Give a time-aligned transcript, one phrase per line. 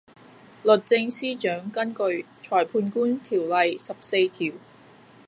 [0.63, 4.51] 律政司長根據裁判官條例十四條